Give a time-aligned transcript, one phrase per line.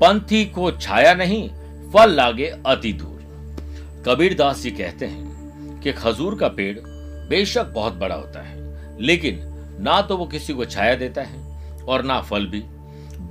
[0.00, 1.48] पंथी को छाया नहीं,
[1.90, 6.78] फल लागे अति दूर। कबीर दास जी कहते हैं कि खजूर का पेड़
[7.28, 8.56] बेशक बहुत बड़ा होता है,
[9.00, 9.40] लेकिन
[9.80, 12.62] ना तो वो किसी को छाया देता है और ना फल भी।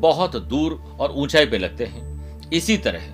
[0.02, 3.08] बहुत दूर और ऊंचाई पे लगते हैं। इसी तरह,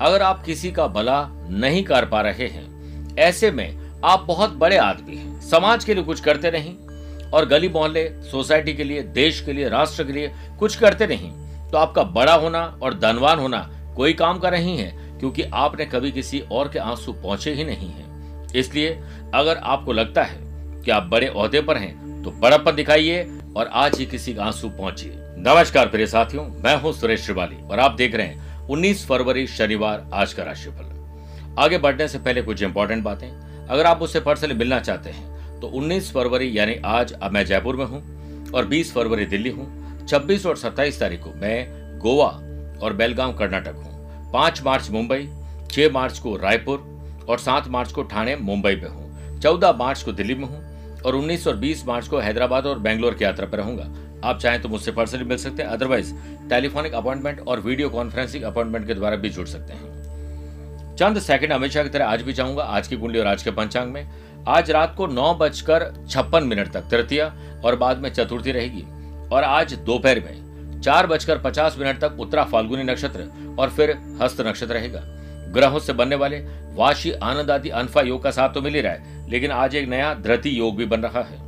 [0.00, 4.76] अगर आप किसी का भला नहीं कर पा रहे हैं, ऐसे में आप बहुत बड़े
[4.76, 6.76] आदमी हैं। समाज के लिए कुछ करते नहीं
[7.30, 11.30] और गली मोहल्ले, सोसाइटी के लिए, देश के लिए, राष्ट्र के लिए कुछ करते नहीं।
[11.72, 13.58] तो आपका बड़ा होना और धनवान होना
[13.96, 14.90] कोई काम का नहीं है,
[15.20, 18.06] क्योंकि आपने कभी किसी और के आँसू पहुँचे ही नहीं है।
[18.56, 18.90] इसलिए
[19.34, 20.38] अगर आपको लगता है
[20.82, 23.22] कि आप बड़े औहदे पर हैं तो बड़प्पन दिखाइए
[23.56, 27.80] और आज ही किसी का आँसू पहुंचिए। नमस्कार प्रिय साथियों, मैं हूँ सुरेश श्रिवाली और
[27.80, 30.96] आप देख रहे हैं 19 फरवरी शनिवार आज का राशिफल।
[31.58, 33.28] आगे बढ़ने से पहले कुछ इंपॉर्टेंट बातें।
[33.66, 37.76] अगर आप मुझसे पर्सनली मिलना चाहते हैं तो 19 फरवरी यानी आज अब मैं जयपुर
[37.76, 38.02] में हूँ
[38.52, 39.66] और 20 फरवरी दिल्ली हूँ।
[40.08, 42.28] 26 और 27 तारीख को मैं गोवा
[42.82, 45.28] और बेलगांव, कर्नाटक हूँ। पाँच मार्च मुंबई,
[45.70, 50.12] छह मार्च को रायपुर और सात मार्च को ठाणे, मुंबई में हूँ। चौदह मार्च को
[50.12, 53.58] दिल्ली में हूँ और 19 और 20 मार्च को हैदराबाद और बेंगलोर की यात्रा पर
[53.58, 53.88] रहूँगा।
[54.24, 56.14] आप चाहें तो मुझसे पर्सनली मिल सकते हैं, अदरवाइज़
[56.50, 61.82] टेलीफोनिक अपॉइंटमेंट और वीडियो कॉन्फ्रेंसिंग अपॉइंटमेंट के द्वारा भी जुड़ सकते हैं। चंद सेकंड हमेशा
[61.82, 64.06] की तरह आज भी चाहूँगा आज की कुंडली और आज के पंचांग में।
[64.48, 67.32] आज रात को नौ बजकर छप्पन मिनट तक तृतीया
[67.64, 68.84] और बाद में चतुर्थी रहेगी।
[69.32, 73.28] और आज दोपहर में चार बजकर पचास मिनट तक उत्तरा फाल्गुनी नक्षत्र
[73.58, 75.00] और फिर हस्त नक्षत्र रहेगा।
[75.52, 76.38] ग्रहों से बनने वाले
[76.74, 79.88] वाशी आनंद आदि अनफा योग का साथ तो मिल ही रहा है, लेकिन आज एक
[79.88, 81.46] नया धृति योग भी बन रहा है।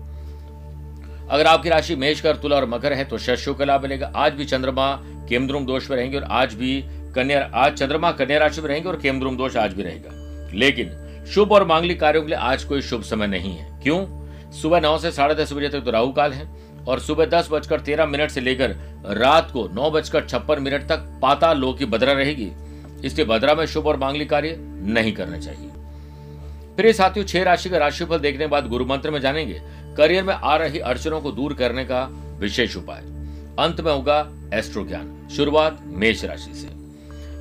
[1.29, 4.33] अगर आपकी राशि मेष कर तुला और मकर है तो शस्यों का लाभ मिलेगा। आज
[4.33, 4.95] भी चंद्रमा,
[5.29, 6.83] केमद्रुम दोष में रहेंगे और आज भी
[7.15, 11.53] कन्या, आज चंद्रमा कन्या राशि में रहेंगे और केमद्रुम दोष आज भी रहेगा। लेकिन शुभ
[11.53, 14.05] और मांगलिक कार्यों के लिए आज कोई शुभ समय नहीं है। क्यों?
[14.53, 16.49] सुबह नौ से साढ़े दस बजे तक तो राहु काल है।
[16.89, 18.71] और सुबह दस बजकर तेरह मिनट से लेकर
[19.17, 22.51] रात को नौ बजकर छप्पन मिनट तक पाता लो की बदरा रहेगी।
[23.05, 25.71] इसलिए बदरा में शुभ और मांगलिक कार्य नहीं करने चाहिए।
[26.77, 29.61] प्रिय साथियों, छह राशि का राशिफल देखने के बाद गुरु मंत्र में जानेंगे।
[29.97, 32.03] करियर में आ रही अड़चनों को दूर करने का
[32.41, 33.01] विशेष उपाय।
[33.59, 36.69] अंत में होगा एस्ट्रो ज्ञान शुरुआत मेष राशि से।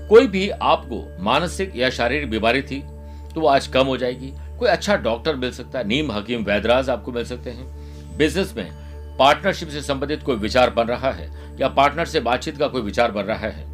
[0.07, 2.81] कोई भी आपको मानसिक या शारीरिक बीमारी थी
[3.29, 6.89] तो वो आज कम हो जाएगी। कोई अच्छा डॉक्टर मिल सकता है, नीम, हकीम, वैदराज
[6.89, 8.71] आपको मिल सकते हैं। बिज़नेस में
[9.19, 11.29] पार्टनरशिप से संबंधित कोई विचार बन रहा है
[11.61, 13.67] या पार्टनर से बातचीत का कोई विचार बन रहा है?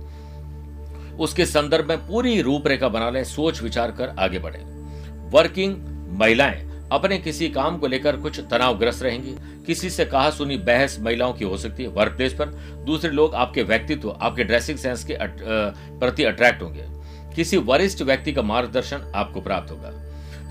[1.15, 4.59] उसके संदर्भ में पूरी रूपरेखा बना लें सोच विचार कर आगे बढ़े।
[5.29, 5.75] वर्किंग
[6.19, 11.33] महिलाएँ अपने किसी काम को लेकर कुछ तनावग्रस्त रहेंगी। किसी से कहा सुनी बहस महिलाओं
[11.33, 12.45] की हो सकती है वर्क प्लेस पर।
[12.85, 15.37] दूसरे लोग आपके व्यक्तित्व आपके ड्रेसिंग सेंस के अट,
[15.99, 16.85] प्रति अट्रैक्ट होंगे।
[17.35, 19.91] किसी वरिष्ठ व्यक्ति का मार्गदर्शन आपको प्राप्त होगा।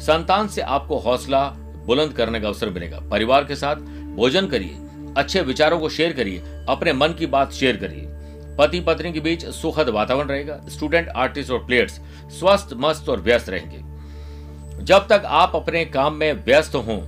[0.00, 1.44] संतान से आपको हौसला
[1.86, 3.76] बुलंद करने का अवसर मिलेगा। परिवार के साथ
[4.14, 4.76] भोजन करिए,
[5.16, 8.06] अच्छे विचारों को शेयर करिए, अपने मन की बात शेयर करिए।
[8.58, 12.00] पति पत्नी के बीच सुखद वातावरण रहेगा स्टूडेंट आर्टिस्ट और प्लेयर्स
[12.30, 13.78] स्वस्थ, मस्त और व्यस्त रहेंगे।
[14.84, 16.98] जब तक आप अपने काम में व्यस्त हों,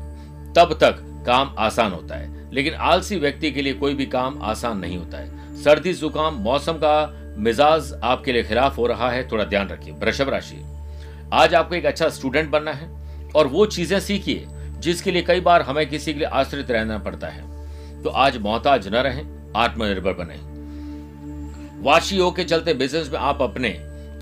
[0.53, 4.79] तब तक काम आसान होता है। लेकिन आलसी व्यक्ति के लिए कोई भी काम आसान
[4.79, 9.45] नहीं होता है। सर्दी, जुकाम, मौसम का मिजाज आपके लिए खिलाफ हो रहा है, थोड़ा
[9.45, 10.63] ध्यान रखिए, वृषभ राशि।
[11.33, 12.89] आज आपको एक अच्छा स्टूडेंट बनना है
[13.37, 14.47] और वो चीज़ें सीखिए।
[14.79, 17.43] जिसके लिए कई बार हमें किसी के लिए आश्रित रहना पड़ता है।
[18.03, 20.37] तो आज मोहताज न रहें, आत्मनिर्भर बने।
[21.83, 23.77] वाशी योग के चलते बिज़नेस में आप अपने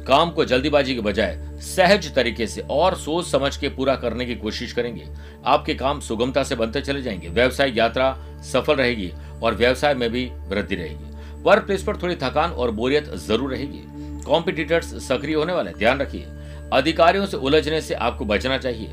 [0.07, 4.35] काम को जल्दीबाजी के बजाय सहज तरीके से और सोच समझ के पूरा करने की
[4.35, 5.07] कोशिश करेंगे।
[5.47, 8.17] आपके काम सुगमता से बनते चले जाएँगे। व्यवसाय यात्रा
[8.53, 9.13] सफल रहेगी
[9.43, 13.83] और व्यवसाय में भी वृद्धि रहेगी। वर्क प्लेस पर थोड़ी थकान और बोरियत ज़रूर रहेगी।
[14.25, 16.27] कॉम्पिटिटर्स सक्रिय होने वाले ध्यान रखिए,
[16.73, 18.89] अधिकारियों से उलझने से आपको बचना चाहिए।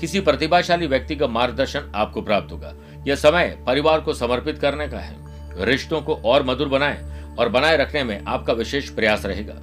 [0.00, 2.74] किसी प्रतिभाशाली व्यक्ति का मार्गदर्शन आपको प्राप्त होगा।
[3.06, 5.16] यह समय परिवार को समर्पित करने का है।
[5.64, 9.54] रिश्तों को और मधुर बनाए और बनाए रखने में आपका विशेष प्रयास रहेगा।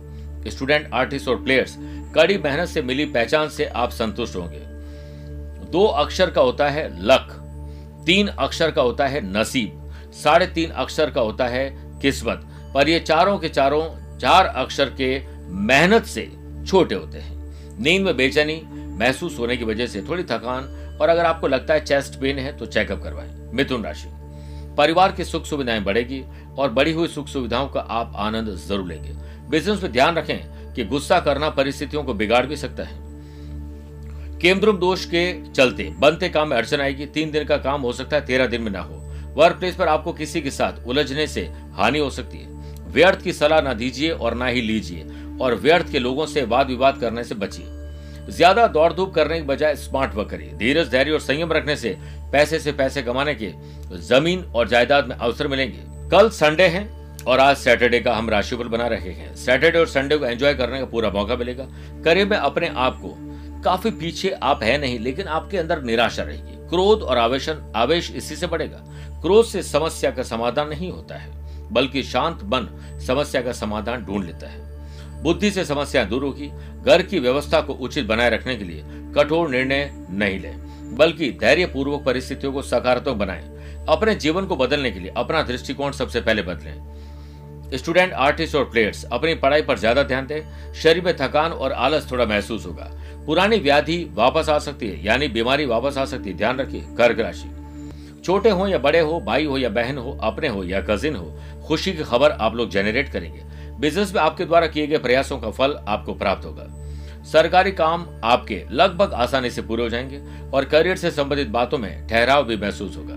[0.50, 1.76] स्टूडेंट, आर्टिस्ट और प्लेयर्स,
[2.16, 4.60] कड़ी मेहनत से मिली पहचान से आप संतुष्ट होंगे।
[5.72, 7.40] दो अक्षर का होता है लक,
[8.06, 11.70] तीन अक्षर का होता है नसीब, साढ़े तीन अक्षर का होता है
[12.02, 16.32] किस्मत। पर ये चारों के चारों, चार अक्षर के मेहनत से
[16.68, 18.62] छोटे होते हैं। नींद में बेचैनी
[18.94, 20.64] महसूस होने की वजह से थोड़ी थकान,
[21.02, 24.10] और अगर आपको लगता है चेस्ट पेन है तो चेकअप करवाएँ। मिथुन राशि।
[24.78, 26.24] परिवार की सुख सुविधाएँ बढ़ेगी,
[26.58, 29.14] और बढ़ी हुई सुख सुविधाओं का आप आनंद ज़रूर लेंगे।
[29.50, 33.02] बिज़नेस में ध्यान रखें कि गुस्सा करना परिस्थितियों को बिगाड़ भी सकता है।
[34.40, 38.16] केमद्रुम दोष के चलते बनते काम में अड़चन आएगी। तीन दिन का काम हो सकता
[38.16, 39.02] है, तेरह दिन में ना हो।
[39.36, 41.42] वर्क प्लेस पर आपको किसी के साथ उलझने से
[41.74, 45.06] हानि हो सकती है। व्यर्थ की सलाह ना दीजिए और ना ही लीजिए,
[45.42, 47.66] और व्यर्थ के लोगों से वाद विवाद करने से बचिए।
[48.30, 51.98] ज़्यादा दौड़ धूप करने की बजाय स्मार्ट वर्क करिए। धीरज, धैर्य और संयम रखने से
[52.32, 53.52] पैसे से पैसे कमाने के
[54.00, 56.88] ज़मीन और जायदाद में अवसर मिलेंगे। कल संडे है
[57.28, 60.80] और आज सैटरडे का हम राशिफल बना रहे हैं। सैटरडे और संडे को एंजॉय करने
[60.80, 61.68] का पूरा मौका मिलेगा।
[62.06, 63.16] करियर में अपने आप को
[63.64, 68.36] काफ़ी पीछे आप है नहीं, लेकिन आपके अंदर निराशा रहेगी। क्रोध और आवेशन, आवेश इसी
[68.36, 68.78] से बढ़ेगा।
[69.22, 71.32] क्रोध से समस्या का समाधान नहीं होता है,
[71.72, 72.68] बल्कि शांत मन
[73.08, 74.62] समस्या का समाधान ढूंढ लेता है।
[75.24, 76.52] बुद्धि से समस्या दूर होगी।
[76.84, 78.84] घर की व्यवस्था को उचित बनाए रखने के लिए
[79.16, 83.44] कठोर निर्णय नहीं लें, बल्कि धैर्य पूर्वक परिस्थितियों को सकारात्मक बनाएँ।
[83.90, 89.04] अपने जीवन को बदलने के लिए अपना दृष्टिकोण सबसे पहले बदलें। स्टूडेंट, आर्टिस्ट और प्लेयर्स,
[89.06, 92.90] अपनी पढ़ाई पर ज़्यादा ध्यान दें। शरीर में थकान और आलस थोड़ा महसूस होगा।
[93.26, 97.20] पुरानी व्याधि वापस आ सकती है, यानी बीमारी वापस आ सकती है। ध्यान रखिए, कर्क
[97.20, 97.50] राशि।
[98.26, 101.40] छोटे हो या बड़े हो, भाई हो या बहन हो, अपने हो या कजिन हो,
[101.68, 103.42] खुशी की खबर आप लोग जनरेट करेंगे।
[103.84, 106.68] बिज़नेस में आपके द्वारा किए गए प्रयासों का फल आपको प्राप्त होगा।
[107.24, 110.22] सरकारी काम आपके लगभग आसानी से पूरे हो जाएँगे
[110.54, 113.16] और करियर से संबंधित बातों में ठहराव भी महसूस होगा।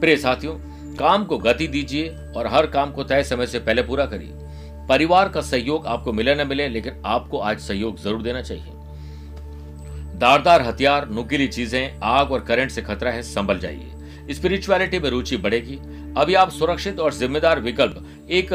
[0.00, 0.54] प्रिय साथियों,
[0.96, 4.32] काम को गति दीजिए और हर काम को तय समय से पहले पूरा करिए।
[4.88, 8.72] परिवार का सहयोग आपको मिले न मिले, लेकिन आपको आज सहयोग ज़रूर देना चाहिए।
[10.18, 13.92] दारदार हथियार, नुकीली चीज़ें, आग और करंट से खतरा है, संभल जाइए।
[14.30, 15.78] स्पिरिचुअलिटी में रुचि बढ़ेगी।
[16.16, 18.48] अभी आप सुरक्षित और जिम्मेदार विकल्प, एक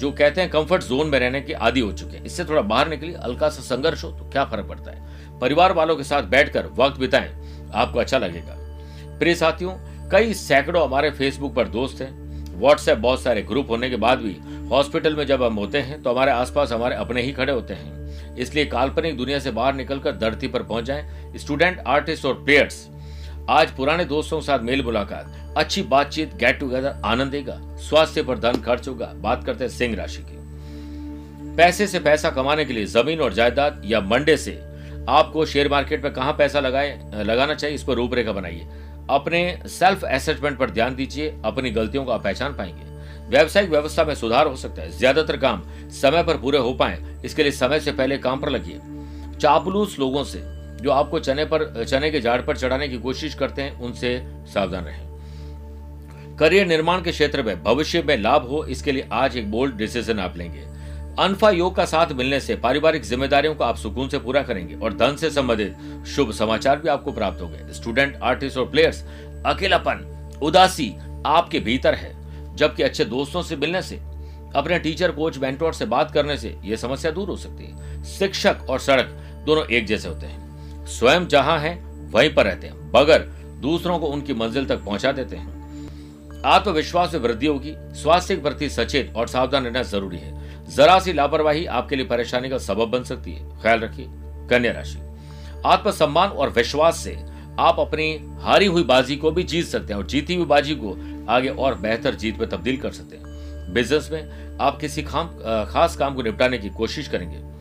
[0.00, 2.88] जो कहते हैं कंफर्ट जोन में रहने के आदि हो चुके हैं। इससे थोड़ा बाहर
[2.88, 5.38] निकलिए, हल्का सा संघर्ष हो तो क्या फ़र्क पड़ता है?
[5.40, 7.30] परिवार वालों के साथ बैठकर वक्त बिताएँ,
[7.74, 8.56] आपको अच्छा लगेगा।
[9.18, 9.72] प्रिय साथियों,
[10.10, 12.12] कई सैकड़ों हमारे फेसबुक पर दोस्त हैं।
[12.54, 14.36] व्हाट्सएप बहुत सारे ग्रुप होने के बाद भी
[14.68, 18.36] हॉस्पिटल में जब हम होते हैं तो हमारे आसपास हमारे अपने ही खड़े होते हैं।
[18.36, 22.76] इसलिए काल्पनिक दुनिया से बाहर निकलकर धरती पर पहुँच जाएँ। स्टूडेंट आर्टिस्ट और प्लेयर्स
[23.50, 28.38] आज पुराने दोस्तों के साथ मेल मुलाकात। अच्छी बातचीत गेट टुगेदर आनंद देगा, स्वास्थ्य पर
[28.38, 30.36] धन खर्च होगा, बात करते हैं सिंह राशि की।
[31.56, 34.52] पैसे से पैसा कमाने के लिए ज़मीन और जायदाद या मंडे से
[35.08, 38.66] आपको शेयर मार्केट में कहाँ पैसा लगाए, लगाना चाहिए, इस पर रूपरेखा बनाइए।
[39.10, 44.14] अपने सेल्फ एसेसमेंट पर ध्यान दीजिए, अपनी गलतियों को आप पहचान पाएँगे। व्यावसायिक व्यवस्था में
[44.14, 47.92] सुधार हो सकता है, ज़्यादातर काम समय पर पूरे हो पाए, इसके लिए समय से
[47.92, 48.80] पहले काम पर लगिए।
[49.38, 50.42] चापलूस लोगों से
[50.84, 54.84] जो आपको चने पर, चने के झाड़ पर चढ़ाने की कोशिश करते हैं, उनसे सावधान
[54.84, 59.76] रहें। करियर निर्माण के क्षेत्र में, भविष्य में लाभ हो, इसके लिए आज एक बोल्ड
[59.76, 60.60] डिसीज़न आप लेंगे।
[61.18, 64.94] अनफा योग का साथ मिलने से पारिवारिक जिम्मेदारियों को आप सुकून से पूरा करेंगे और
[64.94, 69.04] धन से संबंधित शुभ समाचार भी आपको प्राप्त होंगे। स्टूडेंट आर्टिस्ट और प्लेयर्स
[69.46, 70.06] अकेलापन,
[70.42, 70.94] उदासी
[71.26, 72.14] आपके भीतर है।
[72.56, 73.96] जबकि अच्छे दोस्तों से मिलने से,
[74.54, 78.56] अपने टीचर कोच मेंटोर से बात करने से यह समस्या दूर हो सकती है। शिक्षक
[78.70, 80.43] और सड़क दोनों एक जैसे होते हैं।
[80.88, 81.74] स्वयं जहाँ है,
[82.10, 83.18] वहीं पर रहते हैं, बगर
[83.60, 88.68] दूसरों को उनकी मंजिल तक पहुँचा देते हैं। आत्मविश्वास में वृद्धि होगी, स्वास्थ्य के प्रति
[88.70, 90.32] सचेत और सावधान रहना ज़रूरी है।
[90.70, 94.06] जरा सी लापरवाही आपके लिए परेशानी का सबब बन सकती है। ख्याल रखिए,
[94.50, 94.98] कन्या राशि।
[95.66, 97.16] आत्मसम्मान और विश्वास से
[97.58, 100.96] आप अपनी हारी हुई बाजी को भी जीत सकते हैं और जीती हुई बाजी को
[101.28, 105.28] आगे और बेहतर जीत में तब्दील कर सकते हैं। बिज़नेस में आप किसी खाम
[105.70, 107.53] खास काम को निपटाने की कोशिश करेंगे।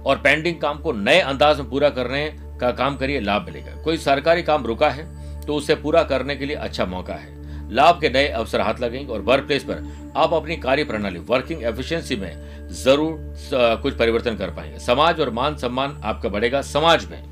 [0.00, 2.26] और पेंडिंग काम को नए अंदाज में पूरा करने
[2.60, 5.08] का काम करिए, लाभ मिलेगा। कोई सरकारी काम रुका है
[5.42, 7.38] तो उसे पूरा करने के लिए अच्छा मौका है।
[7.70, 11.62] लाभ के नए अवसर हाथ लगेंगे और वर्क प्लेस पर आप अपनी कार्य प्रणाली वर्किंग
[11.64, 17.22] एफिशिएंसी में ज़रूर कुछ परिवर्तन कर पाएँगे। समाज और मान सम्मान आपका बढ़ेगा। समाज में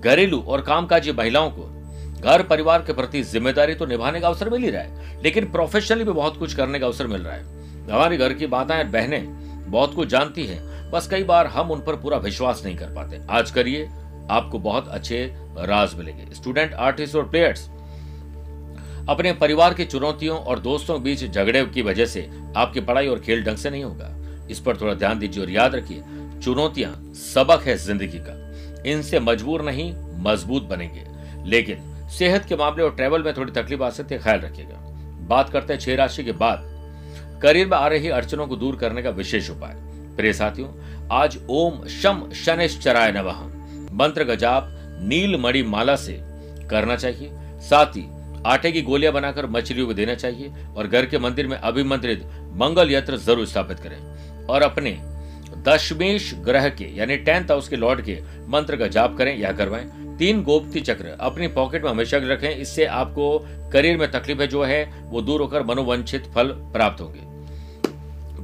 [0.00, 1.70] घरेलू और कामकाजी महिलाओं को
[2.22, 6.04] घर परिवार के प्रति ज़िम्मेदारी तो निभाने का अवसर मिल ही रहा है, लेकिन प्रोफेशनली
[6.04, 7.42] भी बहुत कुछ करने का अवसर मिल रहा है।
[7.84, 9.43] हमारे घर की माताएँ बहनें
[9.74, 13.20] बहुत कुछ जानती हैं। बस कई बार हम उन पर पूरा विश्वास नहीं कर पाते।
[13.30, 13.84] आज करिए,
[14.30, 15.24] आपको बहुत अच्छे
[15.58, 17.68] राज मिलेंगे। स्टूडेंट आर्टिस्ट और प्लेयर्स
[19.08, 23.18] अपने परिवार की चुनौतियों और दोस्तों के बीच झगड़े की वजह से आपकी पढ़ाई और
[23.18, 24.10] खेल ढंग से नहीं होगा।
[24.50, 26.02] इस पर थोड़ा ध्यान दीजिए और याद रखिए,
[26.42, 31.04] चुनौतियाँ सबक है ज़िंदगी का। इनसे मजबूर नहीं, मज़बूत बनेंगे।
[31.50, 34.78] लेकिन सेहत के मामले और ट्रेवल में थोड़ी तकलीफ़ आ सकती है, ख्याल रखिएगा।
[35.28, 36.73] बात करते हैं छह राशि के बाद।
[37.44, 39.74] करियर में आ रही अड़चनों को दूर करने का विशेष उपाय।
[40.16, 40.68] प्रिय साथियों,
[41.12, 43.40] आज ओम शम शनिश्चराय नवह
[43.92, 44.68] मंत्र का जाप
[45.02, 46.12] नील मणि माला से
[46.70, 48.04] करना चाहिए। साथ ही
[48.46, 52.24] आटे की गोलियाँ बनाकर मछलियों को देना चाहिए और घर के मंदिर में अभिमंत्रित
[52.54, 54.96] मंगल यंत्र ज़रूर स्थापित करें। और अपने
[55.68, 59.84] दशमेश ग्रह के, यानी टेंथ हाउस के लॉर्ड के मंत्र का जाप करें या करवाएँ।
[60.18, 63.38] तीन गोपती चक्र अपनी पॉकेट में हमेशा रखें, इससे आपको
[63.72, 67.32] करियर में तकलीफें जो है, वो दूर होकर मनोवंचित फल प्राप्त होंगे।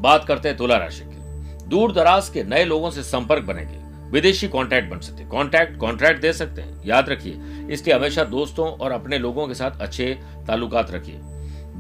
[0.01, 3.79] बात करते हैं तुला राशि की। दूर दराज के नए लोगों से संपर्क बनेंगे।
[4.11, 8.67] विदेशी कॉन्ट्रैक्ट बन सकते हैं। कॉन्ट्रैक्ट कॉन्ट्रैक्ट दे सकते हैं। याद रखिए इसलिए हमेशा दोस्तों
[8.69, 10.07] और अपने लोगों के साथ अच्छे
[10.47, 11.19] ताल्लुकात रखिए।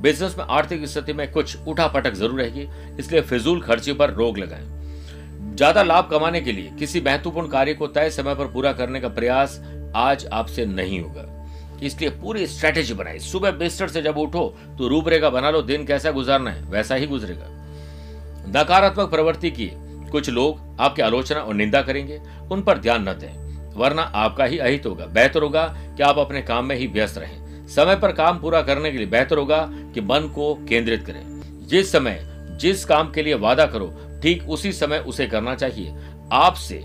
[0.02, 5.56] बिज़नेस में आर्थिक स्थिति में कुछ उठापटक ज़रूर रहेगी इसलिए फिजूल खर्ची पर रोक लगाएँ।
[5.56, 9.08] ज़्यादा लाभ कमाने के लिए किसी महत्वपूर्ण कार्य को तय समय पर पूरा करने का
[9.10, 9.60] प्रयास
[9.96, 11.26] आज आपसे नहीं होगा।
[11.82, 14.46] इसलिए पूरी स्ट्रेटेजी बनाई सुबह बिस्तर से जब उठो
[14.78, 17.46] तो रूपरेखा बना लो। दिन कैसा गुजारना है, वैसा ही गुजरेगा।
[18.49, 19.70] नकारात्मक प्रवृत्ति की
[20.11, 22.20] कुछ लोग आपकी आलोचना और निंदा करेंगे,
[22.50, 26.42] उन पर ध्यान न दें, वरना आपका ही अहित होगा, बेहतर होगा कि आप अपने
[26.42, 30.00] काम में ही व्यस्त रहें। समय पर काम पूरा करने के लिए बेहतर होगा कि
[30.00, 31.23] मन को केंद्रित करें।
[31.66, 32.20] जिस समय,
[32.61, 35.94] जिस काम के लिए वादा करो, ठीक उसी समय उसे करना चाहिए।
[36.32, 36.85] आपसे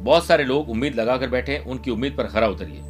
[0.00, 2.80] बहुत सारे लोग उम्मीद लगाकर बैठे हैं, उनकी उम्मीद पर खरा उतरिए।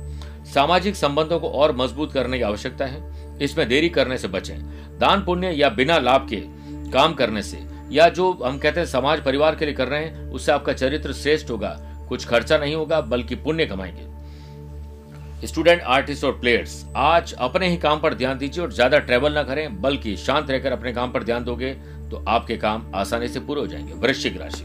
[0.54, 3.12] सामाजिक संबंधों को और मज़बूत करने की आवश्यकता है।
[3.42, 4.58] इसमें देरी करने से बचें।
[4.98, 6.42] दान पुण्य या बिना लाभ के
[6.90, 10.28] काम करने से या जो हम कहते हैं समाज परिवार के लिए कर रहे हैं,
[10.30, 11.76] उससे आपका चरित्र श्रेष्ठ होगा।
[12.08, 18.00] कुछ खर्चा नहीं होगा, बल्कि पुण्य कमाएँगे। स्टूडेंट आर्टिस्ट और प्लेयर्स आज अपने ही काम
[18.00, 21.44] पर ध्यान दीजिए और ज़्यादा ट्रेवल ना करें, बल्कि शांत रहकर अपने काम पर ध्यान
[21.44, 21.72] दोगे
[22.10, 24.64] तो आपके काम आसानी से पूरे हो जाएँगे। वृश्चिक राशि।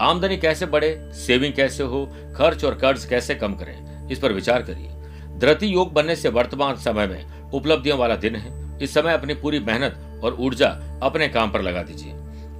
[0.00, 2.04] आमदनी कैसे बढ़े सेविंग कैसे हो,
[2.36, 6.76] खर्च और कर्ज कैसे कम करें, इस पर विचार करिए। धरती योग बनने से वर्तमान
[6.76, 10.68] समय में उपलब्धियों वाला दिन है। इस समय अपनी पूरी मेहनत और ऊर्जा
[11.02, 12.12] अपने काम पर लगा दीजिए।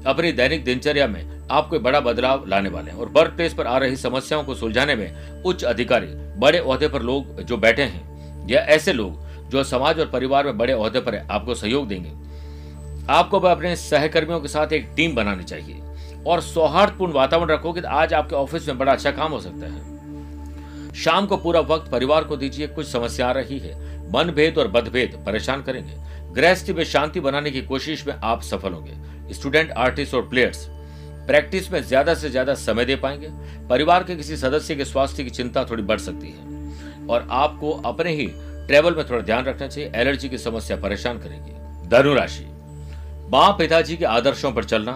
[0.06, 3.66] अपनी दैनिक दिनचर्या में आप कोई बड़ा बदलाव लाने वाले हैं और वर्क प्लेस पर
[3.66, 6.06] आ रही समस्याओं को सुलझाने में उच्च अधिकारी,
[6.38, 10.58] बड़े अहदे पर लोग जो बैठे हैं, या ऐसे लोग जो समाज और परिवार में
[10.58, 12.10] बड़े अहदे पर है, आपको सहयोग देंगे।
[13.10, 15.80] आपको अपने सहकर्मियों के साथ एक टीम बनानी चाहिए
[16.26, 20.92] और सौहार्दपूर्ण वातावरण रखोगे तो आज आपके ऑफ़िस में बड़ा अच्छा काम हो सकता है।
[20.94, 23.80] शाम को पूरा वक्त परिवार को दीजिए, कुछ समस्या आ रही है
[24.12, 25.96] मन भेद और बदभेद परेशान करेंगे।
[26.34, 28.92] गृहस्थी में शांति बनाने की कोशिश में आप सफल होंगे।
[29.32, 30.66] स्टूडेंट, आर्टिस्ट और प्लेयर्स,
[31.26, 33.28] प्रैक्टिस में ज़्यादा से ज़्यादा समय दे पाएँगे।
[33.68, 38.12] परिवार के किसी सदस्य के स्वास्थ्य की चिंता थोड़ी बढ़ सकती है। और आपको अपने
[38.12, 38.26] ही
[38.66, 42.44] ट्रेवल में थोड़ा ध्यान रखना चाहिए। एलर्जी की समस्या परेशान करेगी। धनुराशि
[43.30, 44.92] माँ पिताजी के आदर्शों पर चलना,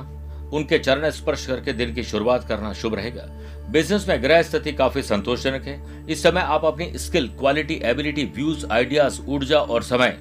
[0.53, 3.23] उनके चरण स्पर्श करके दिन की शुरुआत करना शुभ रहेगा।
[3.71, 8.67] बिज़नेस में ग्रह स्थिति काफ़ी संतोषजनक है। इस समय आप अपनी skill, quality, ability, views,
[8.67, 10.17] ideas, ऊर्जा और समय,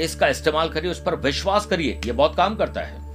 [0.00, 3.05] इसका इस्तेमाल करिए, उस पर विश्वास करिए। ये बहुत काम करता है।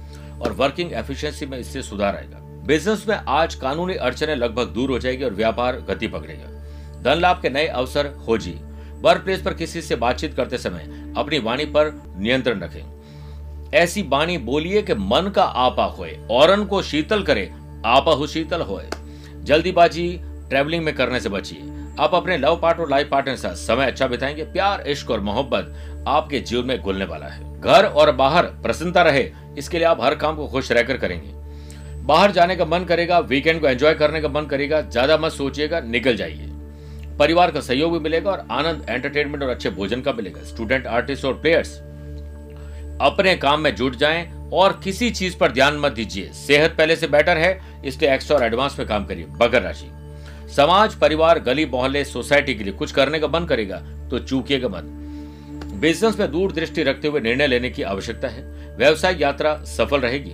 [0.42, 4.98] और वर्किंग एफिशिएंसी में इससे सुधार आएगा। बिज़नेस में आज कानूनी अड़चने लगभग दूर हो
[4.98, 8.60] जाएगी और व्यापार गति पकड़ेगा। धन लाभ के नए अवसर खोजिए
[9.00, 12.82] वर्क प्लेस पर किसी से बातचीत करते समय अपनी वाणी पर नियंत्रण रखें।
[13.74, 17.52] ऐसी बाणी बोलिए कि मन का आपा होए, औरन को शीतल करे,
[17.86, 18.88] आपा हो शीतल होए।
[19.42, 21.62] जल्दीबाजी ट्रेवलिंग में करने से बचिए।
[22.00, 25.20] आप अपने लव पार्ट और लाइफ पार्टनर के साथ समय अच्छा बिताएँगे। प्यार, इश्क और
[25.20, 30.00] मोहब्बत आपके जीवन में घुलने वाला है। घर और बाहर प्रसन्नता रहे, इसके लिए आप
[30.02, 31.40] हर काम को खुश रहकर करेंगे।
[32.04, 35.80] बाहर जाने का मन करेगा वीकेंड को एंजॉय करने का मन करेगा, ज़्यादा मत सोचिएगा,
[35.80, 36.48] निकल जाइए।
[37.18, 41.24] परिवार का सहयोग भी मिलेगा और आनंद एंटरटेनमेंट और अच्छे भोजन का मिलेगा। स्टूडेंट आर्टिस्ट
[41.24, 41.76] और प्लेयर्स
[43.02, 47.06] अपने काम में जुट जाएँ और किसी चीज़ पर ध्यान मत दीजिए। सेहत पहले से
[47.08, 49.90] बेटर है इसलिए एक्स्ट्रा और एडवांस में काम करिए। बगर राशि,
[50.56, 53.76] समाज, परिवार, गली, मोहल्ले सोसाइटी के लिए कुछ करने का मन करेगा
[54.10, 54.98] तो चूकिएगा मत।
[55.82, 58.42] बिज़नेस में दूर दृष्टि रखते हुए निर्णय लेने की आवश्यकता है।
[58.76, 60.32] व्यवसाय यात्रा सफल रहेगी।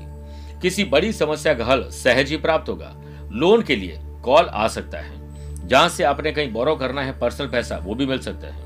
[0.63, 2.95] किसी बड़ी समस्या का हल सहज ही प्राप्त होगा।
[3.33, 5.19] लोन के लिए कॉल आ सकता है।
[5.69, 8.63] जहाँ से आपने कहीं बोरो करना है, पर्सनल पैसा, वो भी मिल सकता है।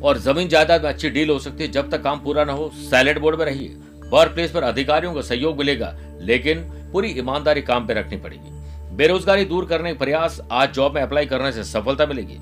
[0.00, 2.72] और ज़मीन जायदाद में अच्छी डील हो सकती है। जब तक काम पूरा ना हो,
[2.74, 3.76] सैलेड बोर्ड में रहिए।
[4.06, 6.58] वर्क प्लेस पर अधिकारियों का सहयोग मिलेगा, लेकिन
[6.92, 8.61] पूरी ईमानदारी काम पे रखनी पड़ेगी।
[8.92, 12.38] बेरोजगारी दूर करने के प्रयास आज जॉब में अप्लाई करने से सफलता मिलेगी।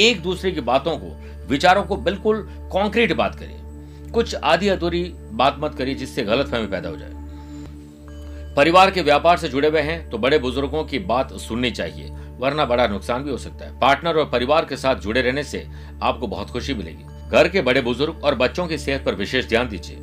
[0.00, 1.06] एक दूसरे की बातों को,
[1.48, 2.42] विचारों को बिल्कुल
[2.72, 7.12] कॉन्क्रीट बात करिए। कुछ आधी अधूरी बात मत करिए जिससे गलत फहमी पैदा हो जाए।
[8.56, 12.64] परिवार के व्यापार से जुड़े हुए हैं तो बड़े बुज़ुर्गों की बात सुननी चाहिए, वरना
[12.64, 15.66] बड़ा नुकसान भी हो सकता है। पार्टनर और परिवार के साथ जुड़े रहने से
[16.02, 19.68] आपको बहुत खुशी मिलेगी। घर के बड़े बुज़ुर्ग और बच्चों की सेहत पर विशेष ध्यान
[19.68, 19.98] दीजिए।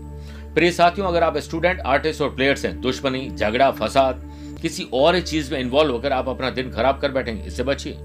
[0.55, 4.29] प्रिय साथियों, अगर आप स्टूडेंट, आर्टिस्ट और प्लेयर्स हैं, दुश्मनी, झगड़ा, फसाद
[4.61, 7.97] किसी और चीज़ में इन्वॉल्व होकर आप अपना दिन खराब कर बैठेंगे। इससे बचिए।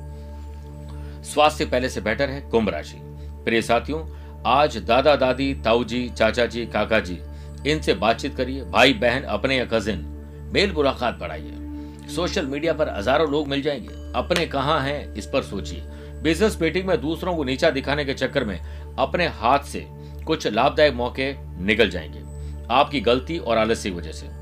[1.24, 2.98] स्वास्थ्य पहले से बेटर है, कुंभ राशि।
[3.44, 4.04] प्रिय साथियों,
[4.46, 7.18] आज दादा, दादी ताऊ जी चाचा जी काका जी
[7.66, 10.04] इनसे बातचीत करिए। भाई, बहन, अपने या कजिन
[10.52, 15.42] मेल मुलाकात बढ़ाइए। सोशल मीडिया पर हज़ारों लोग मिल जाएँगे। अपने कहाँ हैं, इस पर
[15.42, 15.82] सोचिए।
[16.22, 18.58] बिज़नेस मीटिंग में दूसरों को नीचा दिखाने के चक्कर में
[18.98, 19.86] अपने हाथ से
[20.26, 21.32] कुछ लाभदायक मौके
[21.64, 22.24] निकल जाएँगे।
[22.70, 24.35] आपकी गलती और आलस्य की वजह से।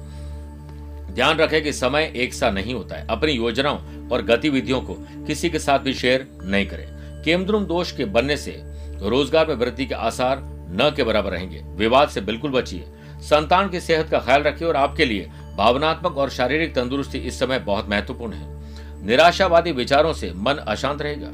[1.15, 4.95] ध्यान रखें कि समय एक सा नहीं होता है। अपनी योजनाओं और गतिविधियों को
[5.27, 6.87] किसी के साथ भी शेयर नहीं करें।
[7.25, 8.57] केमद्रुम दोष के बनने से
[9.03, 10.41] रोज़गार में वृद्धि के आसार
[10.73, 12.85] न के बराबर रहेंगे। विवाद से बिल्कुल बचिए।
[13.23, 17.59] संतान की सेहत का ख्याल रखिए और आपके लिए भावनात्मक और शारीरिक तंदुरुस्ती इस समय
[17.61, 21.31] बहुत महत्वपूर्ण है। निराशावादी विचारों से मन अशांत रहेगा।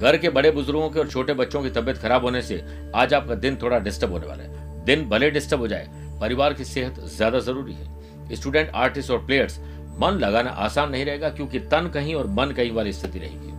[0.00, 2.62] घर के बड़े बुज़ुर्गों के और छोटे बच्चों की तबियत खराब होने से
[2.94, 5.88] आज आपका दिन थोड़ा डिस्टर्ब होने वाला है। दिन भले डिस्टर्ब हो जाए,
[6.20, 8.01] परिवार की सेहत ज़्यादा ज़रूरी है।
[8.32, 9.58] स्टूडेंट, आर्टिस्ट और प्लेयर्स,
[10.00, 13.50] मन लगाना आसान नहीं रहेगा क्योंकि तन कहीं और मन कहीं वाली स्थिति रहेगी।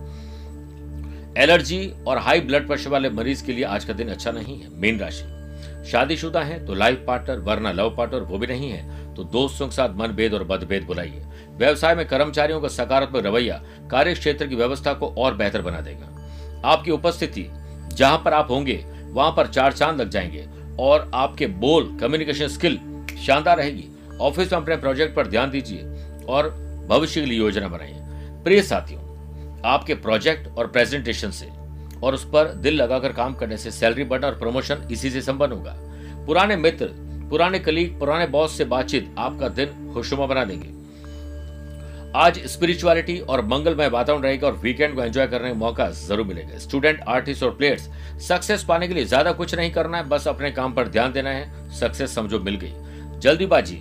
[1.36, 4.68] एलर्जी और हाई ब्लड प्रेशर वाले मरीज़ के लिए आज का दिन अच्छा नहीं है,
[4.72, 9.24] मीन राशि। शादीशुदा है तो लाइफ पार्टनर, वरना लव पार्टनर वो भी नहीं है तो
[9.24, 14.46] दोस्तों के साथ मनभेद और मतभेद बुलाइए। व्यवसाय में कर्मचारियों का सकारात्मक रवैया कार्य क्षेत्र
[14.46, 17.46] की व्यवस्था को और बेहतर बना देगा। आपकी उपस्थिति,
[17.88, 20.46] जहाँ पर आप होंगे, वहाँ पर चार चाँद लग जाएँगे
[20.80, 22.78] और आपके बोल कम्युनिकेशन स्किल
[23.26, 23.88] शानदार रहेगी।
[24.20, 26.48] ऑफ़िस में अपने प्रोजेक्ट पर ध्यान दीजिए और
[26.88, 28.00] भविष्य के लिए योजना बनाइए।
[28.44, 29.00] प्रिय साथियों,
[29.64, 31.48] आपके प्रोजेक्ट और प्रेजेंटेशन से
[32.02, 35.52] और उस पर दिल लगाकर काम करने से सैलरी बढ़ना और प्रमोशन इसी से संपन्न
[35.52, 35.74] होगा।
[36.26, 36.86] पुराने मित्र,
[37.30, 40.72] पुराने कलीग, पुराने बॉस से बातचीत आपका दिन खुशनुमा बना देंगे।
[42.16, 46.58] आज स्पिरिचुअलिटी और मंगलमय वातावरण रहेगा और वीकेंड को एंजॉय करने का मौका ज़रूर मिलेगा।
[46.58, 47.88] स्टूडेंट आर्टिस्ट और प्लेयर्स
[48.28, 51.30] सक्सेस पाने के लिए ज़्यादा कुछ नहीं करना है, बस अपने काम पर ध्यान देना
[51.30, 52.72] है। सक्सेस समझो मिल गई।
[53.20, 53.80] जल्दीबाजी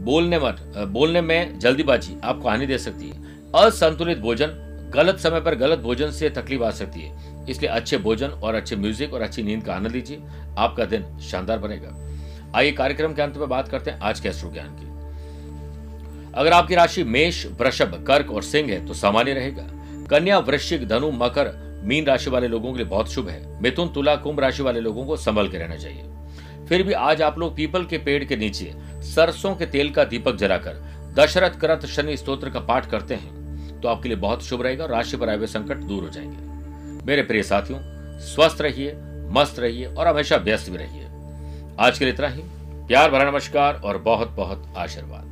[0.00, 3.22] बोलने मत बोलने में जल्दीबाजी आपको हानि दे सकती है।
[3.56, 4.46] असंतुलित भोजन,
[4.94, 8.76] गलत समय पर गलत भोजन से तकलीफ़ आ सकती है। इसलिए अच्छे भोजन और अच्छे
[8.76, 10.20] म्यूज़िक और अच्छी नींद का आनंद लीजिए।
[10.58, 11.96] आपका दिन शानदार बनेगा।
[12.56, 14.88] आइए कार्यक्रम के अंत में बात करते हैं आज के अश्रु ज्ञान की।
[16.34, 19.66] अगर आपकी राशि मेष, वृषभ, कर्क और सिंह है तो सामान्य रहेगा।
[20.10, 21.52] कन्या, वृश्चिक, धनु, मकर,
[21.84, 25.04] मीन राशि वाले लोगों के लिए बहुत शुभ है। मिथुन, तुला, कुंभ राशि वाले लोगों
[25.04, 26.04] को संभल के रहना चाहिए।
[26.68, 30.36] फिर भी आज आप लोग पीपल के पेड़ के नीचे सरसों के तेल का दीपक
[30.36, 34.86] जलाकर दशरथ करत शनि स्त्रोत्र का पाठ करते हैं तो आपके लिए बहुत शुभ रहेगा
[34.86, 36.50] राशि पर आए हुए संकट दूर हो जाएँगे।
[37.06, 37.78] मेरे प्रिय साथियों,
[38.18, 38.94] स्वस्थ रहिए,
[39.30, 41.06] मस्त रहिए और हमेशा व्यस्त भी रहिए।
[41.80, 42.42] आज के लिए इतना ही।
[42.86, 45.29] प्यार भरा नमस्कार और बहुत बहुत आशीर्वाद।